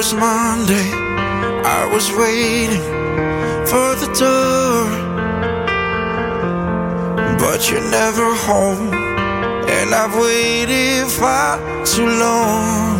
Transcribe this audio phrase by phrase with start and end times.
[0.00, 0.88] was Monday.
[1.78, 2.84] I was waiting
[3.70, 4.88] for the door,
[7.38, 8.94] but you're never home,
[9.68, 12.96] and I've waited far too long.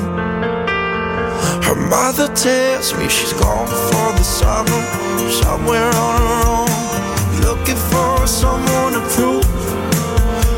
[1.67, 4.83] Her mother tells me she's gone for the summer,
[5.43, 6.71] somewhere on her own,
[7.49, 9.49] looking for someone to prove.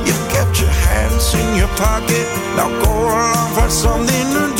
[0.08, 2.26] You kept your hands in your pocket,
[2.56, 4.51] now go along, find something new.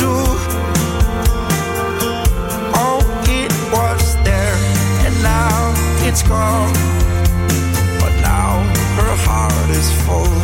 [10.13, 10.41] whole,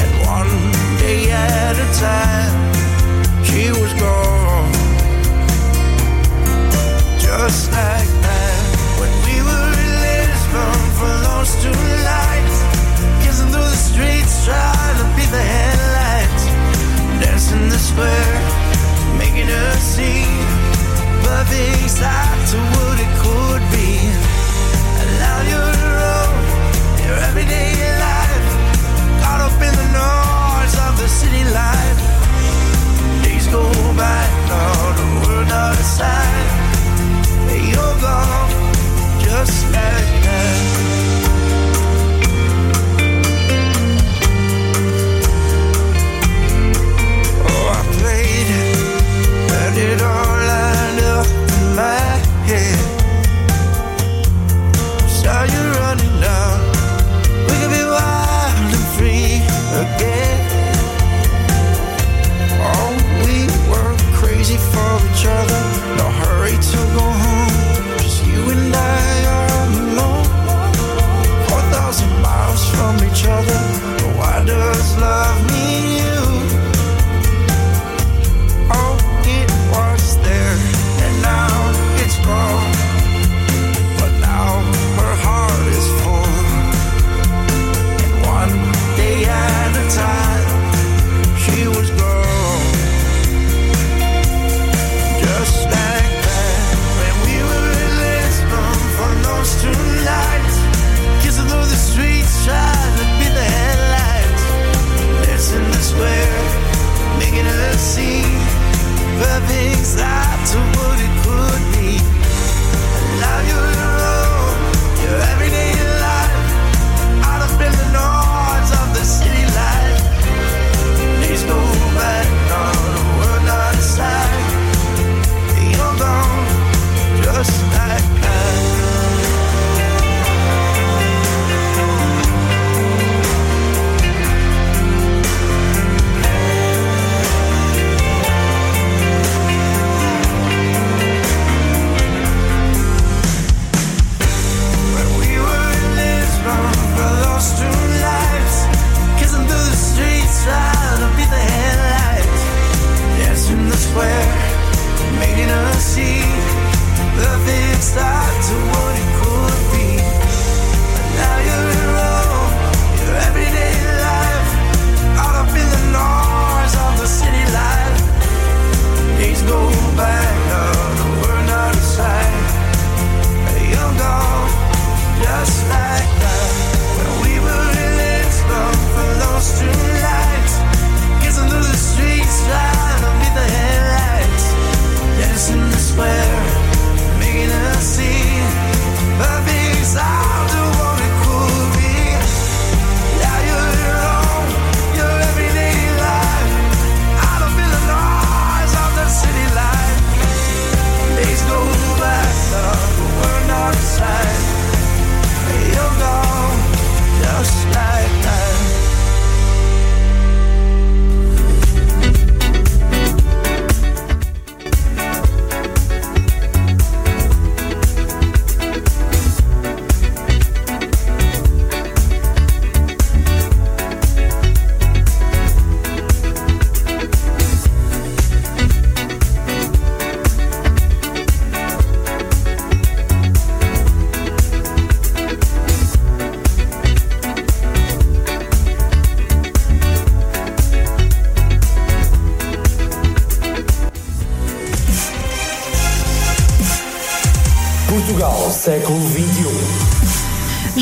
[0.00, 0.54] and one
[1.00, 2.61] day at a time.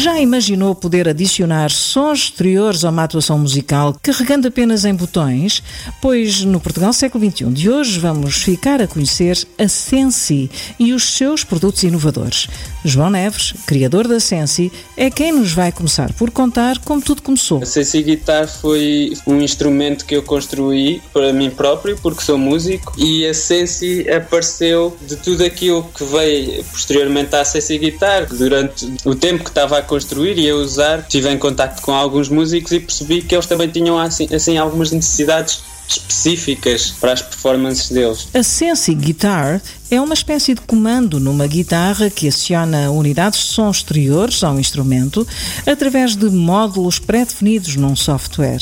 [0.02, 5.62] Já imaginou poder adicionar sons exteriores a uma atuação musical carregando apenas em botões?
[6.00, 11.18] Pois no Portugal século XXI de hoje vamos ficar a conhecer a Sensi e os
[11.18, 12.48] seus produtos inovadores.
[12.82, 17.62] João Neves, criador da Sensi, é quem nos vai começar por contar como tudo começou.
[17.62, 22.94] A Sensi Guitar foi um instrumento que eu construí para mim próprio, porque sou músico,
[22.96, 28.26] e a Sensi apareceu de tudo aquilo que veio posteriormente à Sensi Guitar.
[28.34, 32.28] Durante o tempo que estava a construir e a usar, estive em contato com alguns
[32.28, 37.90] músicos e percebi que eles também tinham assim, assim algumas necessidades específicas para as performances
[37.90, 38.28] deles.
[38.32, 39.60] A Sensi Guitar
[39.90, 45.26] é uma espécie de comando numa guitarra que aciona unidades de som exteriores ao instrumento
[45.66, 48.60] através de módulos pré-definidos num software.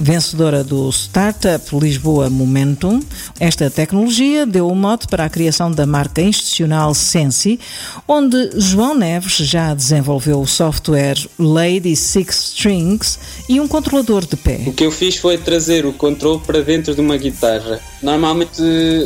[0.00, 3.00] Vencedora do Startup Lisboa Momentum,
[3.38, 7.60] esta tecnologia deu o mote para a criação da marca institucional Sensi,
[8.08, 13.18] onde João Neves já desenvolveu o software Lady Six Strings
[13.48, 14.62] e um controlador de pé.
[14.66, 17.80] O que eu fiz foi trazer o controle para dentro de uma guitarra.
[18.02, 18.60] Normalmente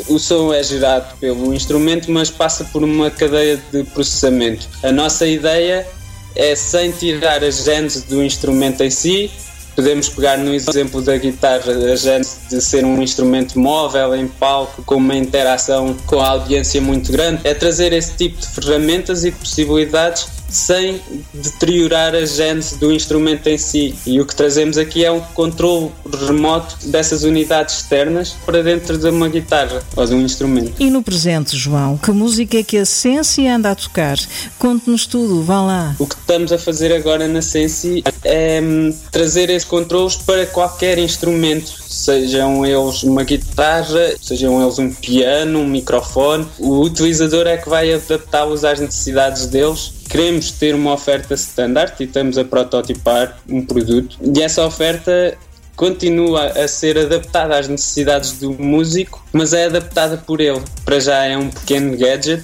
[0.08, 4.66] o som é gerado pelo instrumento, mas passa por uma cadeia de processamento.
[4.82, 5.86] A nossa ideia
[6.34, 9.30] é, sem tirar a gênese do instrumento em si,
[9.74, 14.82] podemos pegar no exemplo da guitarra, a gênese de ser um instrumento móvel em palco,
[14.82, 19.30] com uma interação com a audiência muito grande, é trazer esse tipo de ferramentas e
[19.30, 21.00] de possibilidades sem
[21.32, 23.94] deteriorar a gênese do instrumento em si.
[24.06, 25.90] E o que trazemos aqui é um controle
[26.26, 30.74] remoto dessas unidades externas para dentro de uma guitarra ou de um instrumento.
[30.78, 34.16] E no presente, João, que música é que a Sensi anda a tocar?
[34.58, 35.96] Conte-nos tudo, vá lá.
[35.98, 40.98] O que estamos a fazer agora na Sensi é hum, trazer esses controles para qualquer
[40.98, 46.46] instrumento, sejam eles uma guitarra, sejam eles um piano, um microfone.
[46.58, 52.04] O utilizador é que vai adaptá-los às necessidades deles queremos ter uma oferta standard e
[52.04, 55.36] estamos a prototipar um produto e essa oferta
[55.78, 60.60] continua a ser adaptada às necessidades do músico, mas é adaptada por ele.
[60.84, 62.42] Para já é um pequeno gadget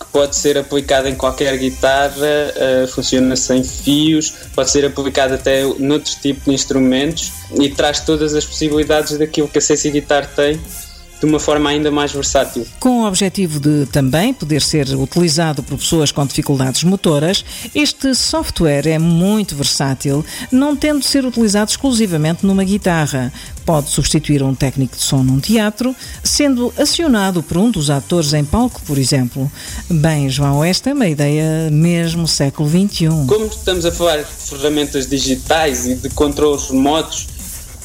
[0.00, 5.62] que pode ser aplicado em qualquer guitarra, uh, funciona sem fios, pode ser aplicado até
[5.78, 10.58] noutros tipos de instrumentos e traz todas as possibilidades daquilo que a CC Guitar tem
[11.20, 12.66] de uma forma ainda mais versátil.
[12.80, 17.44] Com o objetivo de também poder ser utilizado por pessoas com dificuldades motoras,
[17.74, 23.30] este software é muito versátil, não tendo de ser utilizado exclusivamente numa guitarra.
[23.66, 28.44] Pode substituir um técnico de som num teatro, sendo acionado por um dos atores em
[28.44, 29.50] palco, por exemplo.
[29.90, 33.08] Bem, João, esta é uma ideia mesmo século XXI.
[33.28, 37.28] Como estamos a falar de ferramentas digitais e de controles remotos,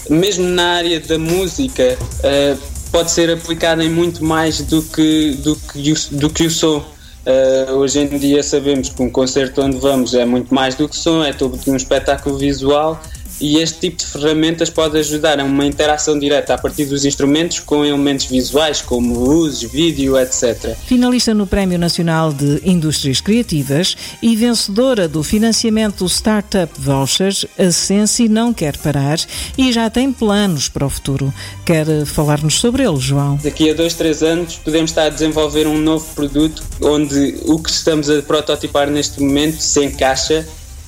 [0.09, 5.57] mesmo na área da música, uh, pode ser aplicada em muito mais do que, do
[5.57, 6.77] que, do que o som.
[6.77, 10.95] Uh, hoje em dia sabemos que um concerto onde vamos é muito mais do que
[10.95, 13.01] som, é todo um espetáculo visual
[13.39, 17.59] e este tipo de ferramentas pode ajudar a uma interação direta a partir dos instrumentos
[17.59, 20.75] com elementos visuais como luzes, vídeo, etc.
[20.85, 28.27] Finalista no Prémio Nacional de Indústrias Criativas e vencedora do financiamento Startup Vouchers, a Sensi
[28.27, 29.19] não quer parar
[29.57, 31.33] e já tem planos para o futuro.
[31.65, 33.39] Quer falar-nos sobre ele, João?
[33.43, 37.69] Daqui a dois, três anos podemos estar a desenvolver um novo produto onde o que
[37.69, 40.45] estamos a prototipar neste momento se encaixa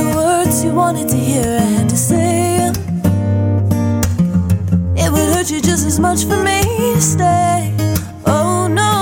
[0.00, 2.72] The words you wanted to hear, I had to say.
[5.02, 6.60] It would hurt you just as much for me
[6.94, 7.74] to stay.
[8.26, 8.94] Oh no,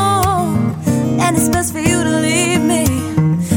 [1.22, 2.84] and it's best for you to leave me.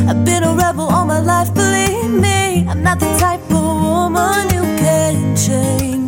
[0.09, 2.67] I've been a rebel all my life, believe me.
[2.69, 6.00] I'm not the type of woman you can change.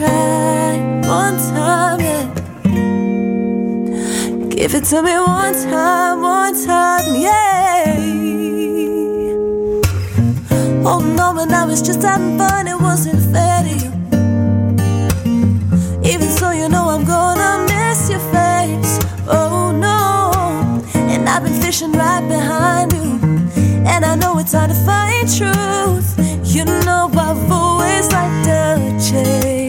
[0.00, 2.00] Try one time.
[2.00, 2.26] Yeah.
[4.48, 7.96] Give it to me one time, one time, yeah.
[10.90, 13.90] Oh no, but I was just having fun, it wasn't fair to you.
[16.10, 18.98] Even so, you know I'm gonna miss your face.
[19.28, 20.32] Oh no,
[21.12, 23.10] and I've been fishing right behind you.
[23.92, 26.08] And I know it's hard to find truth.
[26.54, 28.70] You know I've always liked the
[29.08, 29.59] chase.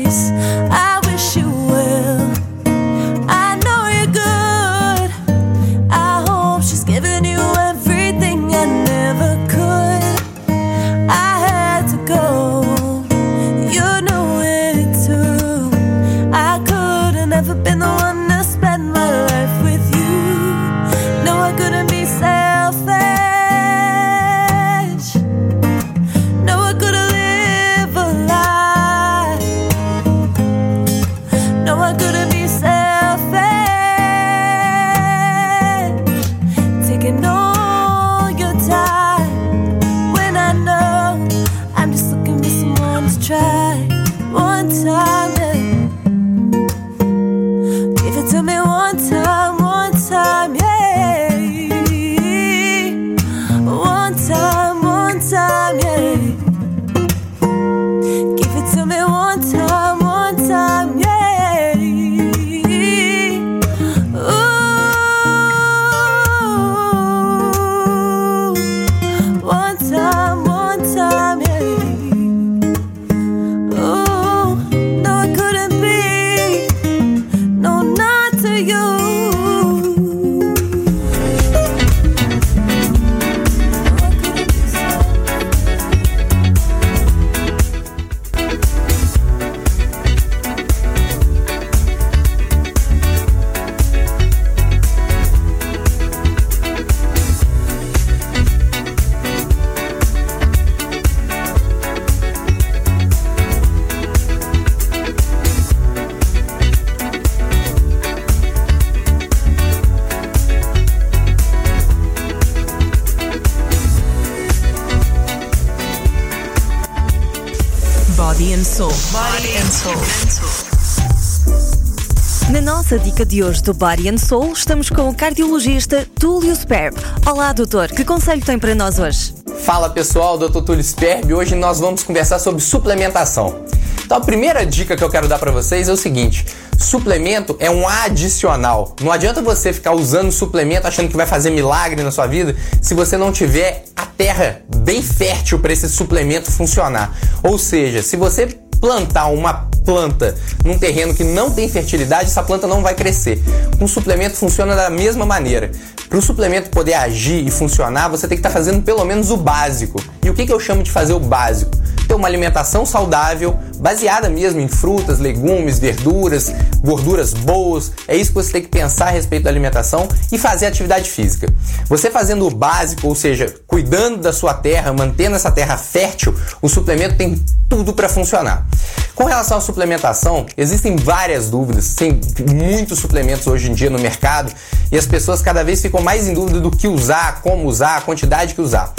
[123.32, 126.98] De hoje do Body and Soul, estamos com o cardiologista Túlio Sperb.
[127.26, 129.34] Olá, doutor, que conselho tem para nós hoje?
[129.64, 130.60] Fala pessoal, Dr.
[130.60, 133.64] Túlio Sperb hoje nós vamos conversar sobre suplementação.
[134.04, 136.46] Então a primeira dica que eu quero dar para vocês é o seguinte:
[136.78, 138.98] suplemento é um adicional.
[139.00, 142.94] Não adianta você ficar usando suplemento achando que vai fazer milagre na sua vida se
[142.94, 147.18] você não tiver a terra bem fértil para esse suplemento funcionar.
[147.42, 148.48] Ou seja, se você
[148.82, 153.42] plantar uma planta num terreno que não tem fertilidade, essa planta não vai crescer.
[153.80, 155.72] Um suplemento funciona da mesma maneira.
[156.12, 159.38] Para o suplemento poder agir e funcionar, você tem que estar fazendo pelo menos o
[159.38, 159.98] básico.
[160.22, 161.72] E o que, que eu chamo de fazer o básico?
[162.06, 167.94] Ter uma alimentação saudável, baseada mesmo em frutas, legumes, verduras, gorduras boas.
[168.10, 171.48] É isso que você tem que pensar a respeito da alimentação e fazer atividade física.
[171.88, 176.68] Você fazendo o básico, ou seja, cuidando da sua terra, mantendo essa terra fértil, o
[176.68, 178.68] suplemento tem tudo para funcionar.
[179.16, 182.20] Com relação à suplementação, existem várias dúvidas, tem
[182.54, 184.54] muitos suplementos hoje em dia no mercado
[184.92, 188.02] e as pessoas cada vez ficam mais em dúvida do que usar, como usar, a
[188.02, 188.94] quantidade que usar.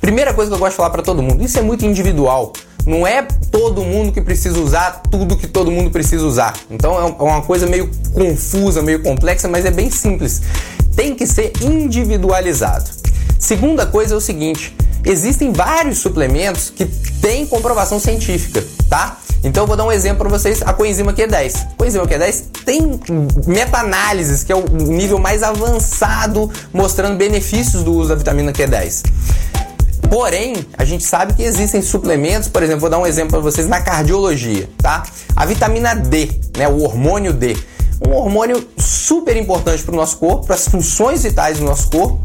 [0.00, 2.52] Primeira coisa que eu gosto de falar para todo mundo, isso é muito individual.
[2.86, 6.54] Não é todo mundo que precisa usar tudo que todo mundo precisa usar.
[6.70, 10.42] Então é uma coisa meio confusa, meio complexa, mas é bem simples.
[10.94, 12.90] Tem que ser individualizado.
[13.38, 16.84] Segunda coisa é o seguinte: existem vários suplementos que
[17.20, 19.18] têm comprovação científica, tá?
[19.44, 21.66] Então eu vou dar um exemplo para vocês, a coenzima Q10.
[21.72, 23.00] A coenzima Q10 tem
[23.46, 29.04] meta-análises, que é o nível mais avançado, mostrando benefícios do uso da vitamina Q10.
[30.10, 33.68] Porém, a gente sabe que existem suplementos, por exemplo, vou dar um exemplo para vocês
[33.68, 35.02] na cardiologia, tá?
[35.36, 37.56] A vitamina D, né, o hormônio D.
[38.08, 42.18] um hormônio super importante para o nosso corpo, para as funções vitais do nosso corpo,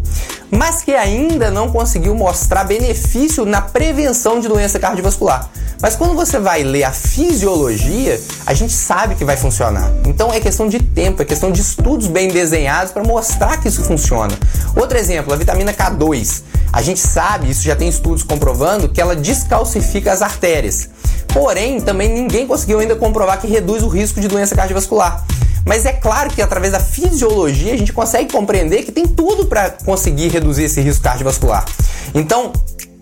[0.49, 5.49] mas que ainda não conseguiu mostrar benefício na prevenção de doença cardiovascular.
[5.81, 9.91] Mas quando você vai ler a fisiologia, a gente sabe que vai funcionar.
[10.07, 13.83] Então é questão de tempo, é questão de estudos bem desenhados para mostrar que isso
[13.83, 14.33] funciona.
[14.77, 16.43] Outro exemplo, a vitamina K2.
[16.71, 20.89] A gente sabe, isso já tem estudos comprovando, que ela descalcifica as artérias.
[21.27, 25.25] Porém, também ninguém conseguiu ainda comprovar que reduz o risco de doença cardiovascular.
[25.65, 29.71] Mas é claro que através da fisiologia a gente consegue compreender que tem tudo para
[29.71, 31.65] conseguir reduzir esse risco cardiovascular.
[32.13, 32.51] Então,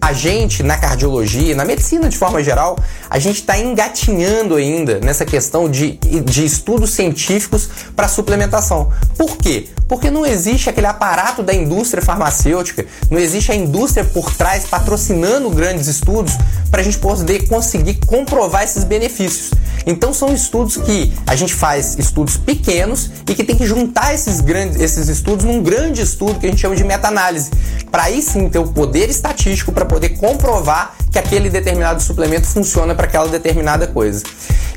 [0.01, 2.77] a gente, na cardiologia, na medicina de forma geral,
[3.07, 5.91] a gente está engatinhando ainda nessa questão de,
[6.25, 8.91] de estudos científicos para suplementação.
[9.15, 9.67] Por quê?
[9.87, 15.51] Porque não existe aquele aparato da indústria farmacêutica, não existe a indústria por trás patrocinando
[15.51, 16.33] grandes estudos
[16.71, 19.51] para a gente poder conseguir comprovar esses benefícios.
[19.85, 24.39] Então são estudos que a gente faz estudos pequenos e que tem que juntar esses
[24.41, 27.51] grandes esses estudos num grande estudo que a gente chama de meta-análise,
[27.91, 32.95] para aí sim ter o poder estatístico para poder comprovar que aquele determinado suplemento funciona
[32.95, 34.23] para aquela determinada coisa.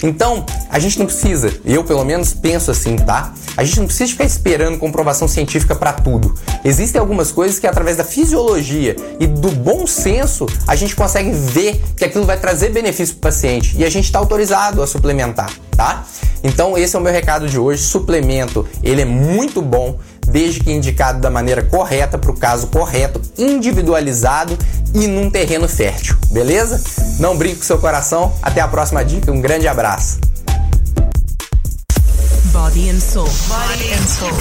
[0.03, 3.33] Então, a gente não precisa, eu pelo menos penso assim, tá?
[3.57, 6.35] A gente não precisa ficar esperando comprovação científica para tudo.
[6.65, 11.81] Existem algumas coisas que através da fisiologia e do bom senso a gente consegue ver
[11.97, 15.51] que aquilo vai trazer benefício para o paciente e a gente está autorizado a suplementar,
[15.77, 16.05] tá?
[16.43, 17.83] Então esse é o meu recado de hoje.
[17.83, 23.21] Suplemento, ele é muito bom desde que indicado da maneira correta para o caso correto,
[23.37, 24.57] individualizado
[24.95, 26.81] e num terreno fértil, beleza?
[27.19, 28.33] Não brinque com seu coração.
[28.43, 29.31] Até a próxima dica.
[29.31, 30.19] Um grande abraço.
[32.53, 33.29] Body and Soul.
[33.49, 34.33] Body and Soul.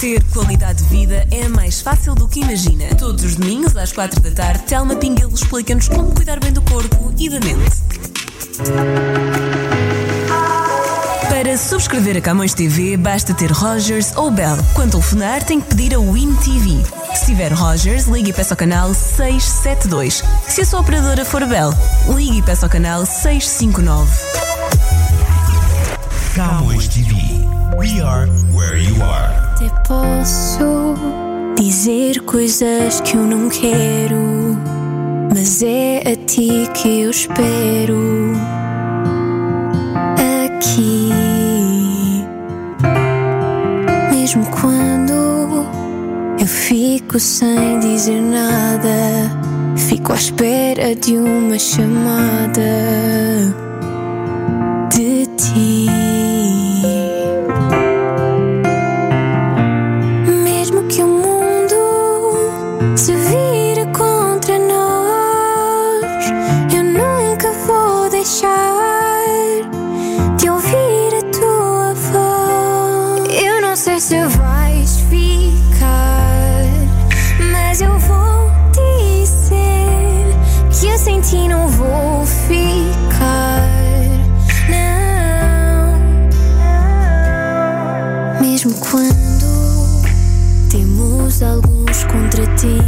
[0.00, 2.94] Ter qualidade de vida é mais fácil do que imagina.
[2.96, 7.12] Todos os domingos às quatro da tarde, Telma Pinguelo explica-nos como cuidar bem do corpo
[7.18, 7.70] e da mente.
[11.52, 14.56] Para subscrever a Camões TV, basta ter Rogers ou Bell.
[14.72, 16.82] Quando telefonar, tem que pedir a Win TV.
[17.14, 20.24] Se tiver Rogers, ligue e peça ao canal 672.
[20.48, 21.70] Se a sua operadora for Bell,
[22.08, 24.10] ligue e peça ao canal 659.
[26.34, 27.12] Camões TV.
[27.76, 29.34] We are where you are.
[29.52, 30.94] Até posso
[31.58, 34.56] dizer coisas que eu não quero,
[35.34, 38.40] mas é a ti que eu espero.
[40.46, 41.01] Aqui,
[46.72, 48.88] fico sem dizer nada,
[49.76, 52.62] fico à espera de uma chamada
[54.90, 56.01] de ti.
[81.32, 83.66] Ti não vou ficar.
[84.68, 85.98] Não.
[88.42, 90.02] Mesmo quando
[90.70, 92.84] temos alguns contratempos,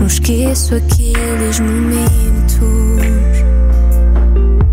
[0.00, 2.58] não esqueço aqueles momentos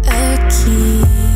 [0.07, 1.26] aqui.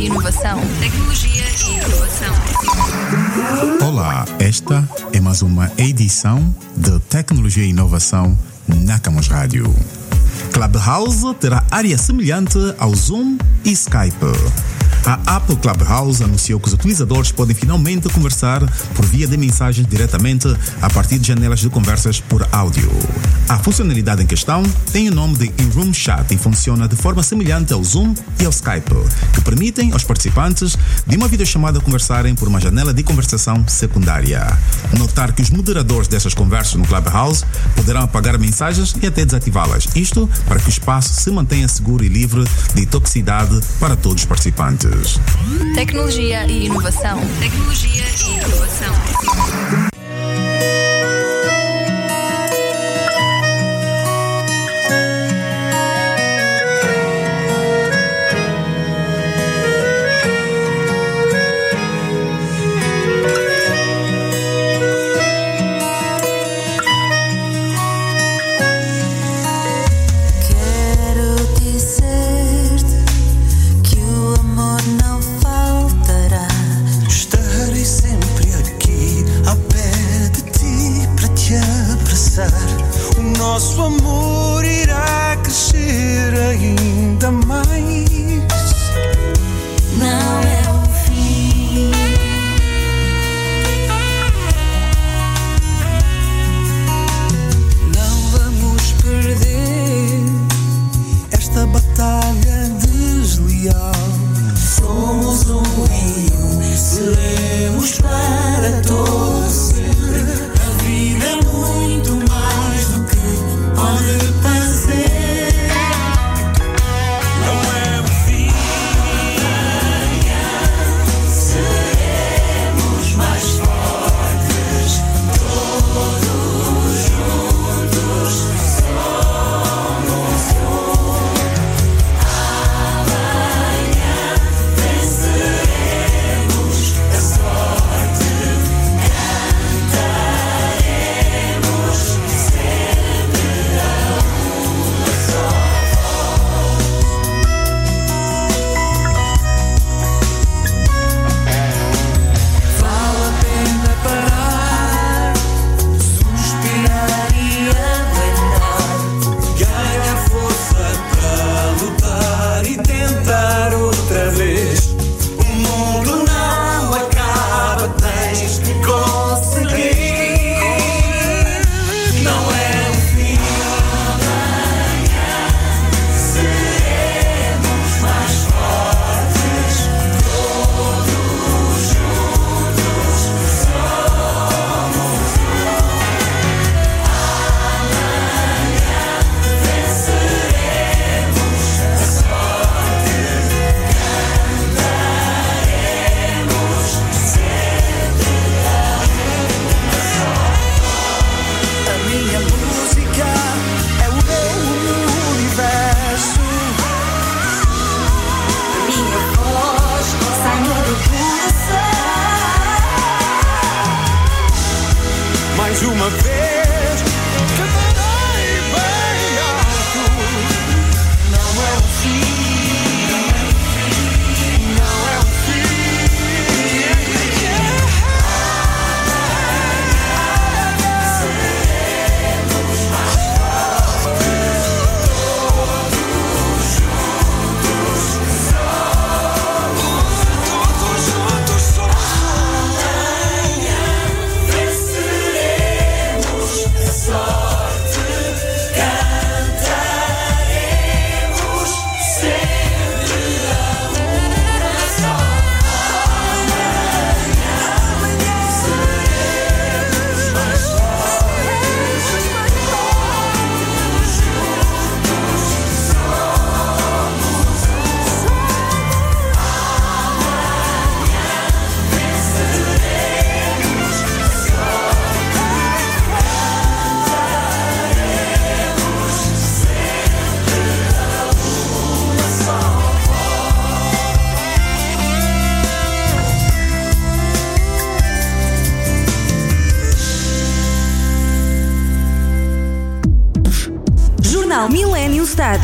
[0.00, 0.58] Inovação.
[0.80, 2.34] Tecnologia e inovação.
[3.86, 8.36] Olá, esta é mais uma edição de Tecnologia e Inovação
[8.66, 9.74] na Camus Rádio.
[10.54, 14.24] Clubhouse terá área semelhante ao Zoom e Skype.
[15.04, 18.60] A Apple Clubhouse anunciou que os utilizadores podem finalmente conversar
[18.94, 20.48] por via de mensagens diretamente
[20.80, 22.90] a partir de janelas de conversas por áudio.
[23.50, 27.72] A funcionalidade em questão tem o nome de In-Room Chat e funciona de forma semelhante
[27.72, 28.94] ao Zoom e ao Skype,
[29.34, 34.46] que permitem aos participantes de uma videochamada conversarem por uma janela de conversação secundária.
[34.96, 39.88] Notar que os moderadores dessas conversas no Clubhouse poderão apagar mensagens e até desativá-las.
[39.96, 42.44] Isto para que o espaço se mantenha seguro e livre
[42.76, 45.18] de toxicidade para todos os participantes.
[45.74, 47.20] Tecnologia e inovação.
[47.40, 49.90] Tecnologia e inovação.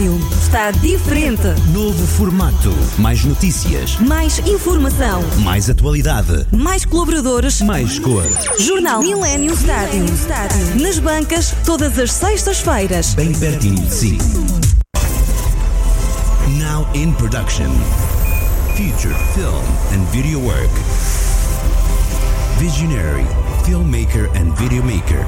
[0.06, 1.48] rádio está diferente.
[1.72, 2.72] Novo formato.
[2.98, 3.98] Mais notícias.
[3.98, 5.22] Mais informação.
[5.38, 6.46] Mais atualidade.
[6.52, 7.60] Mais colaboradores.
[7.62, 8.22] Mais cor.
[8.58, 10.04] Jornal Millennium Estádio.
[10.80, 13.14] Nas bancas, todas as sextas-feiras.
[13.14, 14.18] Bem pertinho de si.
[16.58, 17.70] Now in production.
[18.76, 20.70] future film and video work.
[22.58, 23.24] Visionary,
[23.64, 25.24] filmmaker and videomaker.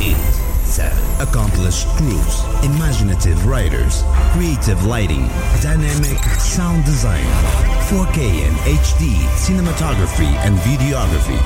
[0.00, 0.33] It.
[0.76, 5.28] Accomplished crews, imaginative writers, creative lighting,
[5.62, 7.24] dynamic sound design,
[7.86, 11.38] 4K and HD cinematography and videography.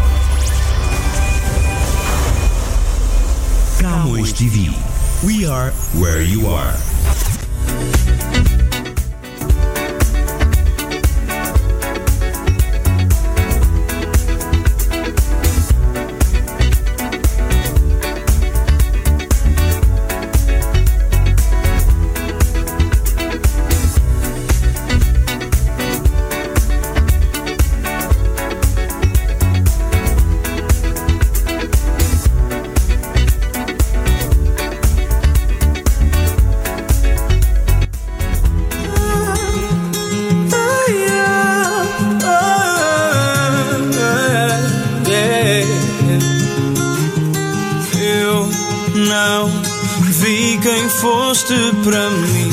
[3.78, 4.72] Camões TV.
[5.26, 8.07] We are where you are.
[49.06, 49.48] Não
[50.02, 52.50] vi quem foste para mim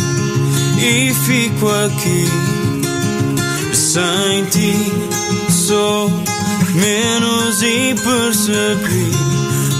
[0.79, 2.25] e fico aqui
[3.73, 4.91] sem ti.
[5.49, 6.09] Sou
[6.75, 9.11] menos e percebi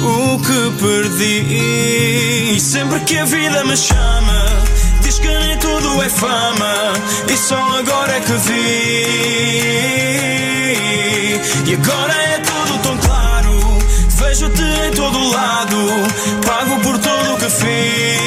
[0.03, 2.55] o que perdi.
[2.55, 4.45] E sempre que a vida me chama,
[5.01, 6.93] diz que nem tudo é fama
[7.31, 9.05] e só agora é que vi.
[11.67, 12.54] E agora é tão.
[14.37, 15.77] Vejo-te em todo lado,
[16.45, 18.25] pago por tudo o que fiz.